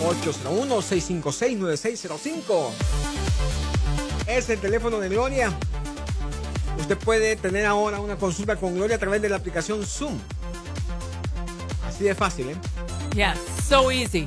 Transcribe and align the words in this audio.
801-656-9605. 0.00 2.70
Es 4.26 4.48
el 4.48 4.58
teléfono 4.58 4.98
de 5.00 5.10
Gloria. 5.10 5.52
Usted 6.78 6.96
puede 6.96 7.36
tener 7.36 7.66
ahora 7.66 8.00
una 8.00 8.16
consulta 8.16 8.56
con 8.56 8.74
Gloria 8.74 8.96
a 8.96 9.00
través 9.00 9.20
de 9.20 9.28
la 9.28 9.36
aplicación 9.36 9.84
Zoom. 9.84 10.18
Así 11.86 12.04
de 12.04 12.14
fácil, 12.14 12.48
¿eh? 12.48 12.56
Yes, 13.14 13.38
so 13.68 13.92
easy. 13.92 14.26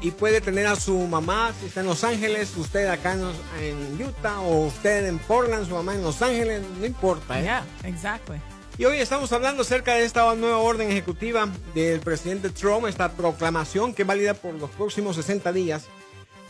Y 0.00 0.10
puede 0.12 0.40
tener 0.40 0.66
a 0.66 0.76
su 0.76 0.96
mamá 0.98 1.52
si 1.60 1.66
está 1.66 1.80
en 1.80 1.86
Los 1.86 2.04
Ángeles, 2.04 2.56
usted 2.56 2.86
acá 2.88 3.16
en, 3.60 4.02
Utah 4.02 4.40
o 4.40 4.66
usted 4.66 5.06
en 5.06 5.18
Portland, 5.18 5.68
su 5.68 5.74
mamá 5.74 5.94
en 5.94 6.02
Los 6.02 6.22
Ángeles, 6.22 6.62
no 6.78 6.86
importa. 6.86 7.38
¿eh? 7.38 7.42
Yeah, 7.42 7.64
exactly. 7.84 8.40
Y 8.78 8.86
hoy 8.86 8.98
estamos 8.98 9.30
hablando 9.32 9.62
acerca 9.62 9.94
de 9.94 10.04
esta 10.04 10.34
nueva 10.34 10.56
orden 10.58 10.90
ejecutiva 10.90 11.48
del 11.74 12.00
presidente 12.00 12.48
Trump, 12.48 12.86
esta 12.86 13.12
proclamación 13.12 13.92
que 13.92 14.02
es 14.02 14.08
válida 14.08 14.32
por 14.32 14.54
los 14.54 14.70
próximos 14.70 15.16
60 15.16 15.52
días. 15.52 15.84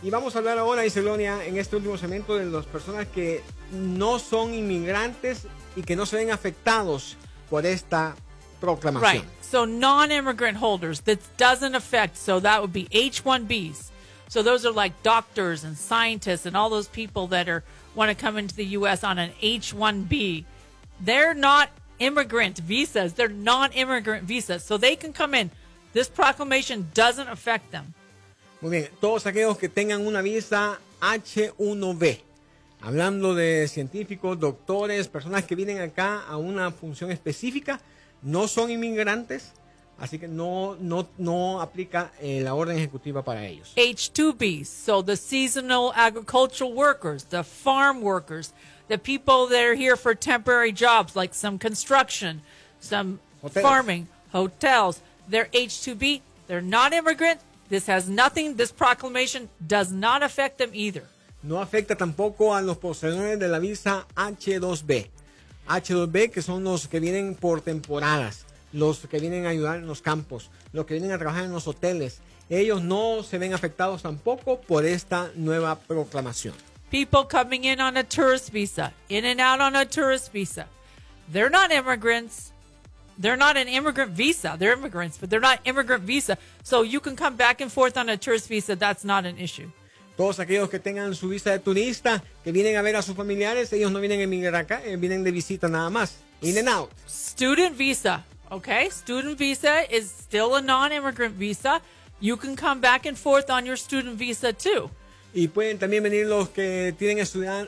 Y 0.02 0.10
vamos 0.10 0.34
a 0.34 0.38
hablar 0.38 0.58
ahora, 0.58 0.82
dice 0.82 1.02
Gloria, 1.02 1.44
en 1.44 1.58
este 1.58 1.76
último 1.76 1.98
segmento 1.98 2.36
de 2.36 2.46
las 2.46 2.66
personas 2.66 3.08
que 3.08 3.42
no 3.72 4.18
son 4.18 4.54
inmigrantes 4.54 5.46
y 5.74 5.82
que 5.82 5.96
no 5.96 6.06
se 6.06 6.16
ven 6.16 6.30
afectados 6.30 7.16
por 7.50 7.66
esta 7.66 8.14
proclamación. 8.60 9.24
Right. 9.24 9.39
So 9.50 9.64
non-immigrant 9.64 10.58
holders 10.58 11.00
that 11.00 11.18
doesn't 11.36 11.74
affect. 11.74 12.16
So 12.16 12.38
that 12.38 12.62
would 12.62 12.72
be 12.72 12.86
H-1Bs. 12.92 13.90
So 14.28 14.44
those 14.44 14.64
are 14.64 14.70
like 14.70 15.02
doctors 15.02 15.64
and 15.64 15.76
scientists 15.76 16.46
and 16.46 16.56
all 16.56 16.70
those 16.70 16.86
people 16.86 17.26
that 17.26 17.48
are 17.48 17.64
want 17.96 18.10
to 18.10 18.14
come 18.14 18.38
into 18.38 18.54
the 18.54 18.66
U.S. 18.78 19.02
on 19.02 19.18
an 19.18 19.32
H-1B. 19.42 20.44
They're 21.00 21.34
not 21.34 21.70
immigrant 21.98 22.58
visas. 22.58 23.14
They're 23.14 23.28
non-immigrant 23.28 24.22
visas, 24.22 24.62
so 24.62 24.76
they 24.76 24.94
can 24.94 25.12
come 25.12 25.34
in. 25.34 25.50
This 25.94 26.08
proclamation 26.08 26.88
doesn't 26.94 27.28
affect 27.28 27.72
them. 27.72 27.94
Muy 28.60 28.70
bien, 28.70 28.88
todos 29.00 29.26
aquellos 29.26 29.58
que 29.58 29.68
tengan 29.68 30.06
una 30.06 30.22
visa 30.22 30.78
H1B, 31.00 32.20
hablando 32.82 33.34
de 33.34 33.66
científicos, 33.66 34.38
doctores, 34.38 35.08
personas 35.08 35.44
que 35.44 35.56
vienen 35.56 35.80
acá 35.80 36.22
a 36.28 36.36
una 36.36 36.70
función 36.70 37.10
específica, 37.10 37.80
no 38.22 38.46
son 38.46 38.70
inmigrantes, 38.70 39.52
así 39.98 40.18
que 40.18 40.28
no, 40.28 40.76
no, 40.80 41.06
no 41.18 41.60
aplica 41.60 42.10
eh, 42.20 42.40
la 42.42 42.54
orden 42.54 42.76
ejecutiva 42.76 43.22
para 43.22 43.46
ellos. 43.46 43.72
H2Bs, 43.76 44.66
so 44.66 45.02
the 45.02 45.16
seasonal 45.16 45.92
agricultural 45.94 46.72
workers, 46.72 47.24
the 47.24 47.42
farm 47.42 48.00
workers, 48.02 48.52
the 48.88 48.98
people 48.98 49.46
that 49.48 49.62
are 49.62 49.74
here 49.74 49.96
for 49.96 50.14
temporary 50.14 50.72
jobs 50.72 51.14
like 51.14 51.34
some 51.34 51.58
construction, 51.58 52.42
some 52.80 53.20
Hotels. 53.42 53.62
farming, 53.62 54.08
hotels, 54.32 55.00
they're 55.28 55.48
H2B, 55.52 56.20
they're 56.46 56.60
not 56.60 56.92
immigrant. 56.92 57.40
This 57.68 57.86
has 57.86 58.08
nothing, 58.08 58.56
this 58.56 58.72
proclamation 58.72 59.48
does 59.64 59.92
not 59.92 60.22
affect 60.24 60.58
them 60.58 60.70
either. 60.72 61.04
No 61.42 61.56
afecta 61.62 61.96
tampoco 61.96 62.54
a 62.54 62.60
los 62.60 62.76
poseedores 62.78 63.38
de 63.38 63.46
la 63.48 63.60
visa 63.60 64.06
H2B. 64.16 65.08
H2B 65.68 66.30
que 66.30 66.42
son 66.42 66.64
los 66.64 66.88
que 66.88 67.00
vienen 67.00 67.34
por 67.34 67.60
temporadas, 67.60 68.46
los 68.72 68.98
que 69.00 69.18
vienen 69.18 69.46
a 69.46 69.50
ayudar 69.50 69.78
en 69.78 69.86
los 69.86 70.02
campos, 70.02 70.50
los 70.72 70.86
que 70.86 70.94
vienen 70.94 71.12
a 71.12 71.18
trabajar 71.18 71.44
en 71.44 71.52
los 71.52 71.66
hoteles. 71.66 72.20
Ellos 72.48 72.82
no 72.82 73.22
se 73.22 73.38
ven 73.38 73.54
afectados 73.54 74.02
tampoco 74.02 74.60
por 74.60 74.84
esta 74.84 75.30
nueva 75.36 75.78
proclamación. 75.78 76.54
People 76.90 77.24
coming 77.24 77.64
in 77.64 77.80
on 77.80 77.96
a 77.96 78.02
tourist 78.02 78.50
visa, 78.50 78.92
in 79.08 79.24
and 79.24 79.40
out 79.40 79.60
on 79.60 79.76
a 79.76 79.84
tourist 79.84 80.32
visa. 80.32 80.66
They're 81.32 81.50
not 81.50 81.70
immigrants. 81.70 82.52
They're 83.16 83.36
not 83.36 83.56
an 83.56 83.68
immigrant 83.68 84.10
visa. 84.10 84.56
They're 84.58 84.72
immigrants, 84.72 85.16
but 85.18 85.30
they're 85.30 85.38
not 85.38 85.60
immigrant 85.64 86.02
visa. 86.02 86.36
So 86.64 86.82
you 86.82 86.98
can 86.98 87.14
come 87.14 87.36
back 87.36 87.60
and 87.60 87.70
forth 87.70 87.96
on 87.96 88.08
a 88.08 88.16
tourist 88.16 88.48
visa. 88.48 88.74
That's 88.74 89.04
not 89.04 89.26
an 89.26 89.38
issue. 89.38 89.70
Todos 90.20 90.38
aquellos 90.38 90.68
que 90.68 90.78
tengan 90.78 91.14
su 91.14 91.30
visa 91.30 91.50
de 91.50 91.60
turista, 91.60 92.22
que 92.44 92.52
vienen 92.52 92.76
a 92.76 92.82
ver 92.82 92.94
a 92.94 93.00
sus 93.00 93.16
familiares, 93.16 93.72
ellos 93.72 93.90
no 93.90 94.00
vienen 94.00 94.20
a 94.20 94.24
emigrar 94.24 94.54
acá, 94.54 94.82
eh, 94.84 94.96
vienen 94.98 95.24
de 95.24 95.30
visita 95.30 95.66
nada 95.66 95.88
más. 95.88 96.16
In 96.42 96.58
and 96.58 96.68
out. 96.68 96.90
Student 97.08 97.74
visa, 97.74 98.22
okay? 98.50 98.90
Student 98.90 99.38
visa 99.38 99.82
is 99.90 100.10
still 100.10 100.56
a 100.56 100.60
non 100.60 100.92
immigrant 100.92 101.38
visa. 101.38 101.80
You 102.20 102.36
can 102.36 102.54
come 102.54 102.82
back 102.82 103.06
and 103.06 103.16
forth 103.16 103.48
on 103.48 103.64
your 103.64 103.78
student 103.78 104.18
visa 104.18 104.52
too. 104.52 104.90
Y 105.32 105.48
pueden 105.48 105.78
también 105.78 106.02
venir 106.02 106.26
los 106.26 106.50
que 106.50 106.94
tienen 106.98 107.16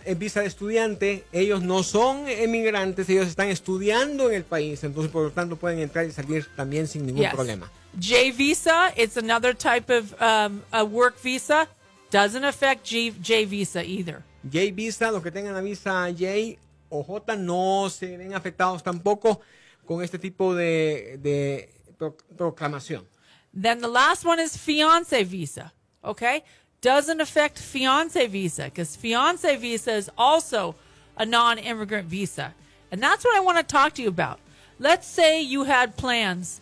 eh, 0.04 0.14
visa 0.14 0.42
de 0.42 0.46
estudiante. 0.46 1.24
Ellos 1.32 1.62
no 1.62 1.82
son 1.82 2.28
emigrantes, 2.28 3.08
ellos 3.08 3.28
están 3.28 3.48
estudiando 3.48 4.28
en 4.28 4.34
el 4.34 4.44
país. 4.44 4.84
Entonces, 4.84 5.10
por 5.10 5.22
lo 5.24 5.30
tanto, 5.30 5.56
pueden 5.56 5.78
entrar 5.78 6.04
y 6.04 6.12
salir 6.12 6.46
también 6.54 6.86
sin 6.86 7.06
ningún 7.06 7.22
Yes. 7.22 7.32
problema. 7.32 7.70
J 7.98 8.30
visa, 8.36 8.92
it's 8.94 9.16
another 9.16 9.56
type 9.56 9.90
of 9.90 10.12
um, 10.20 10.60
a 10.70 10.84
work 10.84 11.14
visa. 11.22 11.66
Doesn't 12.12 12.44
affect 12.44 12.84
G, 12.84 13.10
J 13.22 13.46
visa 13.46 13.82
either. 13.82 14.22
J 14.44 14.70
visa, 14.70 15.10
los 15.10 15.22
que 15.22 15.30
tengan 15.30 15.54
la 15.54 15.62
visa 15.62 16.12
J 16.12 16.58
o 16.90 17.02
J, 17.02 17.36
no 17.36 17.88
se 17.88 18.18
ven 18.18 18.34
afectados 18.34 18.82
tampoco 18.82 19.40
con 19.86 20.02
este 20.02 20.18
tipo 20.18 20.54
de, 20.54 21.16
de 21.22 21.70
pro- 21.96 22.14
proclamación. 22.36 23.06
Then 23.54 23.80
the 23.80 23.88
last 23.88 24.26
one 24.26 24.38
is 24.38 24.58
fiance 24.58 25.22
visa. 25.22 25.72
Okay? 26.04 26.44
Doesn't 26.82 27.22
affect 27.22 27.58
fiance 27.58 28.26
visa 28.26 28.64
because 28.64 28.94
fiance 28.94 29.56
visa 29.56 29.92
is 29.92 30.10
also 30.18 30.74
a 31.16 31.24
non 31.24 31.56
immigrant 31.58 32.08
visa. 32.08 32.52
And 32.90 33.02
that's 33.02 33.24
what 33.24 33.34
I 33.34 33.40
want 33.40 33.56
to 33.56 33.64
talk 33.64 33.94
to 33.94 34.02
you 34.02 34.08
about. 34.08 34.38
Let's 34.78 35.06
say 35.06 35.40
you 35.40 35.64
had 35.64 35.96
plans. 35.96 36.60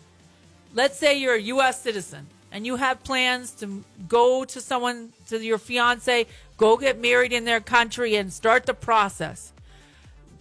Let's 0.73 0.97
say 0.97 1.17
you're 1.17 1.35
a 1.35 1.41
U.S. 1.41 1.81
citizen 1.81 2.27
and 2.51 2.65
you 2.65 2.75
have 2.75 3.03
plans 3.03 3.51
to 3.51 3.83
go 4.07 4.43
to 4.45 4.61
someone, 4.61 5.13
to 5.29 5.43
your 5.43 5.57
fiance, 5.57 6.27
go 6.57 6.77
get 6.77 6.99
married 6.99 7.31
in 7.33 7.45
their 7.45 7.59
country 7.61 8.15
and 8.15 8.31
start 8.31 8.65
the 8.65 8.73
process. 8.73 9.53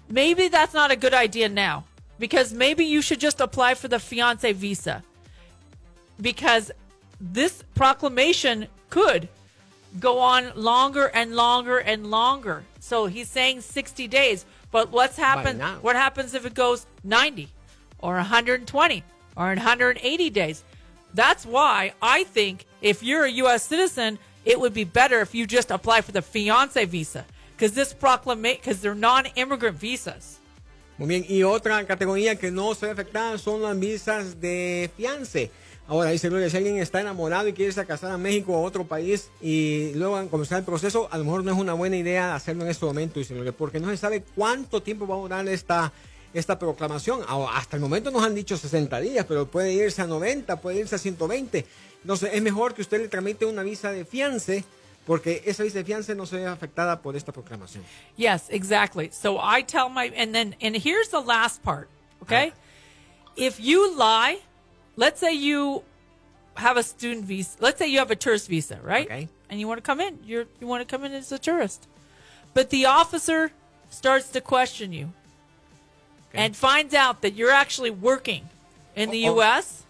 Maybe 0.08 0.48
that's 0.48 0.74
not 0.74 0.90
a 0.90 0.96
good 0.96 1.14
idea 1.14 1.48
now 1.48 1.84
because 2.18 2.52
maybe 2.52 2.84
you 2.84 3.00
should 3.00 3.20
just 3.20 3.40
apply 3.40 3.74
for 3.74 3.88
the 3.88 4.00
fiance 4.00 4.52
visa 4.52 5.02
because 6.20 6.70
this 7.20 7.62
proclamation 7.74 8.66
could 8.90 9.28
go 9.98 10.18
on 10.18 10.52
longer 10.54 11.10
and 11.14 11.34
longer 11.34 11.78
and 11.78 12.10
longer. 12.10 12.64
So 12.80 13.06
he's 13.06 13.28
saying 13.28 13.60
60 13.60 14.08
days, 14.08 14.44
but 14.70 14.90
what's 14.90 15.16
happened? 15.16 15.60
What 15.82 15.96
happens 15.96 16.34
if 16.34 16.44
it 16.44 16.54
goes 16.54 16.86
90 17.04 17.48
or 18.00 18.14
120 18.16 19.04
or 19.36 19.46
180 19.46 20.30
days? 20.30 20.64
That's 21.14 21.44
why 21.44 21.92
I 22.00 22.24
think 22.24 22.66
if 22.80 23.02
you're 23.02 23.24
a 23.24 23.30
U.S. 23.30 23.64
citizen, 23.64 24.18
it 24.44 24.58
would 24.58 24.74
be 24.74 24.84
better 24.84 25.20
if 25.20 25.34
you 25.34 25.46
just 25.46 25.70
apply 25.70 26.00
for 26.02 26.12
the 26.12 26.22
fiance 26.22 26.84
visa 26.84 27.24
because 27.56 27.72
this 27.72 27.92
proclamation 27.92 28.60
because 28.62 28.80
they're 28.80 28.94
non-immigrant 28.94 29.76
visas. 29.76 30.38
Muy 30.98 31.08
bien, 31.08 31.24
y 31.28 31.42
otra 31.44 31.86
categoría 31.86 32.36
que 32.36 32.50
no 32.50 32.74
se 32.74 32.86
ve 32.86 32.92
afectada 32.92 33.38
son 33.38 33.62
las 33.62 33.78
visas 33.78 34.40
de 34.40 34.90
fiance. 34.96 35.50
Ahora 35.88 36.10
dice 36.10 36.28
Gloria, 36.28 36.48
si 36.48 36.56
alguien 36.56 36.76
está 36.76 37.00
enamorado 37.00 37.48
y 37.48 37.52
quiere 37.52 37.70
irse 37.70 37.80
a 37.80 37.84
casar 37.84 38.12
a 38.12 38.18
México 38.18 38.52
o 38.52 38.56
a 38.56 38.60
otro 38.60 38.84
país 38.84 39.30
y 39.40 39.92
luego 39.94 40.28
comenzar 40.28 40.58
el 40.58 40.64
proceso, 40.64 41.08
a 41.10 41.18
lo 41.18 41.24
mejor 41.24 41.42
no 41.42 41.50
es 41.52 41.58
una 41.58 41.72
buena 41.72 41.96
idea 41.96 42.34
hacerlo 42.34 42.64
en 42.64 42.70
este 42.70 42.86
momento, 42.86 43.18
dice 43.18 43.34
Gloria, 43.34 43.52
porque 43.52 43.80
no 43.80 43.88
se 43.88 43.96
sabe 43.96 44.22
cuánto 44.36 44.82
tiempo 44.82 45.06
va 45.06 45.16
a 45.16 45.18
durar 45.18 45.48
esta, 45.48 45.92
esta 46.34 46.58
proclamación. 46.58 47.20
Hasta 47.28 47.76
el 47.76 47.82
momento 47.82 48.10
nos 48.10 48.22
han 48.22 48.34
dicho 48.34 48.56
60 48.56 49.00
días, 49.00 49.24
pero 49.26 49.46
puede 49.46 49.72
irse 49.72 50.02
a 50.02 50.06
90, 50.06 50.60
puede 50.60 50.80
irse 50.80 50.94
a 50.94 50.98
120. 50.98 51.66
Entonces 52.02 52.30
es 52.32 52.42
mejor 52.42 52.74
que 52.74 52.82
usted 52.82 53.00
le 53.00 53.08
tramite 53.08 53.44
una 53.46 53.62
visa 53.62 53.92
de 53.92 54.04
fiance, 54.04 54.64
porque 55.06 55.42
esa 55.44 55.62
visa 55.62 55.78
de 55.78 55.84
fiance 55.84 56.14
no 56.14 56.26
se 56.26 56.36
ve 56.36 56.46
afectada 56.46 57.00
por 57.02 57.16
esta 57.16 57.32
proclamación. 57.32 57.84
Yes, 58.16 58.44
exactly. 58.48 59.10
So 59.12 59.38
I 59.38 59.62
tell 59.62 59.88
my 59.88 60.12
and 60.16 60.32
then 60.32 60.56
and 60.60 60.76
here's 60.76 61.08
the 61.10 61.20
last 61.20 61.62
part, 61.62 61.88
okay? 62.22 62.52
If 63.36 63.58
you 63.60 63.96
lie, 63.96 64.38
let's 64.96 65.20
say 65.20 65.32
you 65.32 65.82
have 66.54 66.76
a 66.78 66.82
student 66.82 67.24
visa, 67.24 67.56
let's 67.60 67.78
say 67.78 67.88
you 67.88 67.98
have 67.98 68.10
a 68.10 68.16
tourist 68.16 68.48
visa, 68.48 68.78
right? 68.82 69.06
Okay. 69.06 69.28
and 69.50 69.58
you 69.60 69.68
want 69.68 69.78
to 69.78 69.82
come 69.82 70.00
in. 70.00 70.18
You're, 70.24 70.46
you 70.60 70.66
want 70.66 70.86
to 70.86 70.90
come 70.90 71.04
in 71.04 71.12
as 71.12 71.30
a 71.32 71.38
tourist. 71.38 71.88
But 72.54 72.70
the 72.70 72.86
officer 72.86 73.50
starts 73.90 74.30
to 74.30 74.40
question 74.40 74.92
you 74.92 75.12
and 76.34 76.56
finds 76.56 76.94
out 76.94 77.22
that 77.22 77.34
you're 77.34 77.50
actually 77.50 77.90
working 77.90 78.48
in 78.94 79.10
the 79.10 79.26
Uh-oh. 79.26 79.36
U.S. 79.36 79.84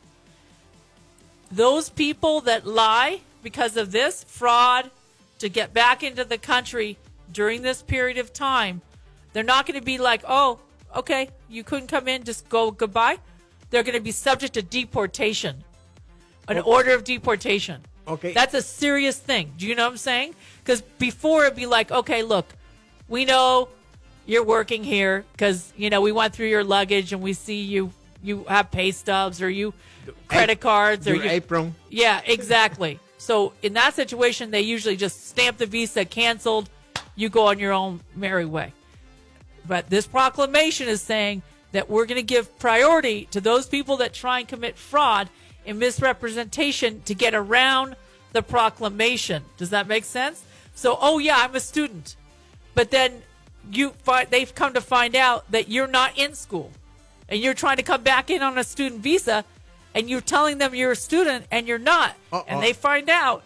Those 1.50 1.90
people 1.90 2.40
that 2.42 2.66
lie 2.66 3.20
because 3.42 3.76
of 3.76 3.92
this 3.92 4.24
fraud 4.24 4.90
to 5.38 5.48
get 5.48 5.72
back 5.72 6.02
into 6.02 6.24
the 6.24 6.38
country 6.38 6.96
during 7.32 7.62
this 7.62 7.82
period 7.82 8.18
of 8.18 8.32
time, 8.32 8.82
they're 9.32 9.42
not 9.42 9.66
going 9.66 9.78
to 9.78 9.84
be 9.84 9.98
like, 9.98 10.22
oh, 10.28 10.58
okay, 10.94 11.30
you 11.48 11.62
couldn't 11.64 11.88
come 11.88 12.08
in, 12.08 12.24
just 12.24 12.48
go 12.48 12.70
goodbye. 12.70 13.18
They're 13.70 13.82
going 13.82 13.96
to 13.96 14.02
be 14.02 14.10
subject 14.10 14.54
to 14.54 14.62
deportation, 14.62 15.62
an 16.48 16.58
order 16.58 16.92
of 16.92 17.04
deportation. 17.04 17.82
Okay. 18.08 18.32
That's 18.32 18.54
a 18.54 18.62
serious 18.62 19.18
thing. 19.18 19.52
Do 19.56 19.66
you 19.66 19.76
know 19.76 19.84
what 19.84 19.92
I'm 19.92 19.96
saying? 19.96 20.34
Because 20.64 20.82
before 20.82 21.44
it'd 21.44 21.56
be 21.56 21.66
like, 21.66 21.92
okay, 21.92 22.22
look, 22.24 22.46
we 23.08 23.24
know 23.24 23.68
you're 24.30 24.44
working 24.44 24.84
here 24.84 25.24
because 25.32 25.72
you 25.76 25.90
know 25.90 26.00
we 26.00 26.12
went 26.12 26.32
through 26.32 26.46
your 26.46 26.62
luggage 26.62 27.12
and 27.12 27.20
we 27.20 27.32
see 27.32 27.62
you 27.62 27.92
you 28.22 28.44
have 28.44 28.70
pay 28.70 28.92
stubs 28.92 29.42
or 29.42 29.50
you 29.50 29.74
credit 30.28 30.60
cards 30.60 31.08
or 31.08 31.14
Your 31.16 31.24
you, 31.24 31.30
apron. 31.30 31.74
yeah, 31.88 32.20
exactly. 32.26 33.00
So 33.18 33.52
in 33.62 33.72
that 33.74 33.94
situation, 33.94 34.50
they 34.50 34.60
usually 34.60 34.96
just 34.96 35.26
stamp 35.28 35.58
the 35.58 35.66
visa, 35.66 36.04
canceled. 36.04 36.70
You 37.16 37.28
go 37.28 37.48
on 37.48 37.58
your 37.58 37.72
own 37.72 38.00
merry 38.14 38.44
way. 38.44 38.72
But 39.66 39.90
this 39.90 40.06
proclamation 40.06 40.88
is 40.88 41.02
saying 41.02 41.42
that 41.72 41.90
we're 41.90 42.06
going 42.06 42.16
to 42.16 42.22
give 42.22 42.56
priority 42.58 43.26
to 43.32 43.40
those 43.40 43.66
people 43.66 43.96
that 43.98 44.14
try 44.14 44.38
and 44.38 44.48
commit 44.48 44.76
fraud 44.76 45.28
and 45.66 45.78
misrepresentation 45.78 47.02
to 47.02 47.14
get 47.14 47.34
around 47.34 47.96
the 48.32 48.42
proclamation. 48.42 49.42
Does 49.56 49.70
that 49.70 49.86
make 49.86 50.04
sense? 50.04 50.44
So, 50.74 50.96
oh 51.00 51.18
yeah, 51.18 51.36
I'm 51.38 51.54
a 51.54 51.60
student, 51.60 52.16
but 52.74 52.90
then 52.90 53.22
you 53.70 53.90
find 54.02 54.28
they've 54.30 54.54
come 54.54 54.72
to 54.74 54.80
find 54.80 55.14
out 55.14 55.50
that 55.50 55.68
you're 55.68 55.88
not 55.88 56.16
in 56.16 56.34
school, 56.34 56.70
and 57.28 57.40
you're 57.40 57.54
trying 57.54 57.76
to 57.76 57.82
come 57.82 58.02
back 58.02 58.30
in 58.30 58.42
on 58.42 58.58
a 58.58 58.64
student 58.64 59.02
visa, 59.02 59.44
and 59.94 60.08
you're 60.08 60.20
telling 60.20 60.58
them 60.58 60.74
you're 60.74 60.92
a 60.92 60.96
student 60.96 61.46
and 61.50 61.66
you're 61.66 61.78
not, 61.78 62.14
Uh-oh. 62.32 62.44
and 62.48 62.62
they 62.62 62.72
find 62.72 63.08
out. 63.08 63.42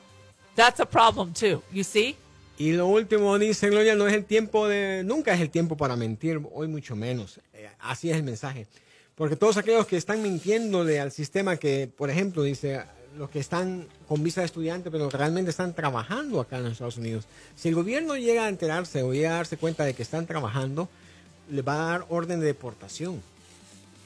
That's 0.56 0.80
a 0.80 0.86
problem 0.86 1.32
too. 1.32 1.62
You 1.72 1.82
see? 1.82 2.16
Y 2.56 2.72
lo 2.72 2.86
último 2.86 3.36
dice 3.38 3.68
Gloria, 3.68 3.96
no 3.96 4.06
es 4.06 4.14
el 4.14 4.24
tiempo 4.24 4.68
de, 4.68 5.02
nunca 5.04 5.32
es 5.34 5.40
el 5.40 5.50
tiempo 5.50 5.76
para 5.76 5.96
mentir, 5.96 6.40
hoy 6.52 6.68
mucho 6.68 6.94
menos. 6.94 7.40
Eh, 7.52 7.68
así 7.80 8.10
es 8.10 8.16
el 8.16 8.22
mensaje. 8.22 8.66
Porque 9.16 9.34
todos 9.34 9.56
aquellos 9.56 9.86
que 9.86 9.96
están 9.96 10.22
mintiéndole 10.22 11.00
al 11.00 11.10
sistema, 11.10 11.56
que 11.56 11.88
por 11.96 12.10
ejemplo 12.10 12.42
dice, 12.44 12.82
los 13.16 13.30
que 13.30 13.38
están 13.38 13.86
con 14.08 14.22
visa 14.22 14.40
de 14.40 14.46
estudiante, 14.46 14.90
pero 14.90 15.08
realmente 15.10 15.50
están 15.50 15.74
trabajando 15.74 16.40
acá 16.40 16.58
en 16.58 16.66
Estados 16.66 16.96
Unidos, 16.96 17.24
si 17.56 17.68
el 17.68 17.74
gobierno 17.74 18.16
llega 18.16 18.44
a 18.44 18.48
enterarse 18.48 19.02
o 19.02 19.12
llega 19.12 19.30
a 19.30 19.34
darse 19.36 19.56
cuenta 19.56 19.84
de 19.84 19.94
que 19.94 20.02
están 20.02 20.26
trabajando, 20.26 20.88
le 21.50 21.62
va 21.62 21.74
a 21.74 21.90
dar 21.90 22.06
orden 22.08 22.40
de 22.40 22.46
deportación. 22.46 23.22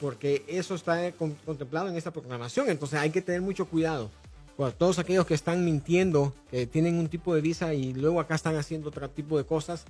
Porque 0.01 0.45
eso 0.47 0.75
está 0.75 1.11
con- 1.11 1.35
contemplado 1.45 1.89
en 1.89 1.97
esta 1.97 2.11
programación. 2.11 2.69
Entonces 2.69 2.99
hay 2.99 3.09
que 3.09 3.21
tener 3.21 3.41
mucho 3.41 3.65
cuidado. 3.65 4.09
Por 4.55 4.71
todos 4.71 4.97
aquellos 4.99 5.25
que 5.25 5.33
están 5.33 5.65
mintiendo, 5.65 6.33
que 6.51 6.65
tienen 6.67 6.95
un 6.95 7.09
tipo 7.09 7.35
de 7.35 7.41
visa 7.41 7.73
y 7.73 7.93
luego 7.93 8.19
acá 8.21 8.35
están 8.35 8.55
haciendo 8.55 8.89
otro 8.89 9.09
tipo 9.09 9.37
de 9.37 9.43
cosas, 9.43 9.83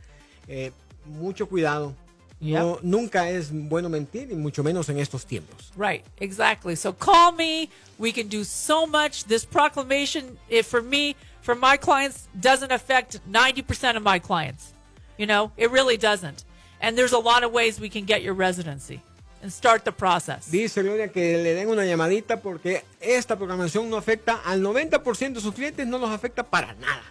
eh, 0.47 0.71
mucho 1.05 1.47
cuidado. 1.47 1.93
No, 2.41 2.79
nunca 2.81 3.29
es 3.29 3.51
bueno 3.51 3.89
mentir 3.89 4.31
y 4.31 4.35
mucho 4.35 4.63
menos 4.63 4.87
en 4.89 4.97
estos 4.97 5.25
tiempos. 5.25 5.71
Right, 5.75 6.05
exactly. 6.19 6.75
So 6.75 6.93
call 6.93 7.33
me. 7.33 7.69
We 7.97 8.13
can 8.13 8.29
do 8.29 8.43
so 8.43 8.85
much. 8.87 9.25
This 9.25 9.45
proclamation, 9.45 10.37
if 10.47 10.65
for 10.65 10.81
me, 10.81 11.15
for 11.41 11.53
my 11.53 11.77
clients, 11.77 12.27
doesn't 12.39 12.71
affect 12.71 13.19
90% 13.29 13.97
of 13.97 14.03
my 14.03 14.19
clients. 14.19 14.73
You 15.17 15.25
know, 15.25 15.51
it 15.57 15.69
really 15.69 15.97
doesn't. 15.97 16.45
And 16.81 16.97
there's 16.97 17.11
a 17.11 17.19
lot 17.19 17.43
of 17.43 17.51
ways 17.51 17.79
we 17.79 17.89
can 17.89 18.05
get 18.05 18.21
your 18.21 18.33
residency 18.33 19.01
and 19.41 19.51
start 19.51 19.83
the 19.83 19.91
process. 19.91 20.49
Dice 20.49 20.81
Gloria 20.81 21.09
que 21.09 21.37
le 21.37 21.53
den 21.53 21.69
una 21.69 21.85
llamadita 21.85 22.41
porque 22.41 22.83
esta 23.01 23.37
programación 23.37 23.89
no 23.89 23.97
afecta 23.97 24.41
al 24.45 24.61
90% 24.61 25.33
de 25.33 25.41
sus 25.41 25.53
clientes, 25.53 25.85
no 25.87 25.97
los 25.97 26.09
afecta 26.09 26.43
para 26.43 26.73
nada. 26.75 27.03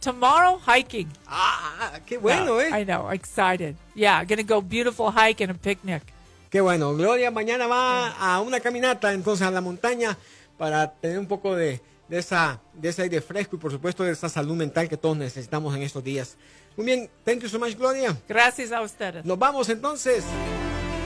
Tomorrow, 0.00 0.58
hiking. 0.66 1.08
Ah, 1.28 2.00
qué 2.04 2.18
bueno, 2.18 2.58
Yeah, 2.58 2.78
eh. 2.78 2.80
I 2.80 2.84
know. 2.84 3.12
Excited. 3.12 3.76
Yeah, 3.94 4.24
gonna 4.24 4.42
go 4.42 4.60
beautiful 4.60 5.12
hike 5.12 5.40
and 5.40 5.52
a 5.52 5.54
picnic. 5.54 6.02
Qué 6.50 6.60
bueno. 6.60 6.96
Gloria 6.96 7.30
mañana 7.30 7.68
va 7.68 8.08
a 8.08 8.40
una 8.40 8.58
caminata 8.58 9.12
entonces 9.12 9.46
a 9.46 9.52
la 9.52 9.60
montaña 9.60 10.18
para 10.58 10.90
tener 10.90 11.20
un 11.20 11.26
poco 11.26 11.54
de, 11.54 11.80
de 12.12 12.18
esa, 12.18 12.60
de 12.74 12.90
ese 12.90 13.00
aire 13.00 13.22
fresco 13.22 13.56
y 13.56 13.58
por 13.58 13.72
supuesto 13.72 14.04
de 14.04 14.12
esa 14.12 14.28
salud 14.28 14.54
mental 14.54 14.86
que 14.86 14.98
todos 14.98 15.16
necesitamos 15.16 15.74
en 15.74 15.80
estos 15.80 16.04
días. 16.04 16.36
Muy 16.76 16.84
bien, 16.84 17.08
thank 17.24 17.40
you 17.40 17.48
so 17.48 17.58
much, 17.58 17.74
Gloria. 17.74 18.14
Gracias 18.28 18.70
a 18.70 18.82
ustedes. 18.82 19.24
Nos 19.24 19.38
vamos 19.38 19.70
entonces. 19.70 20.22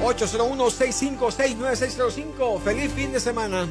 801-656-9605. 0.03 2.61
Feliz 2.61 2.93
fin 2.93 3.13
de 3.13 3.21
semana. 3.21 3.69